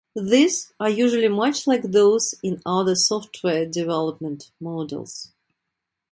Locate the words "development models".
3.67-5.31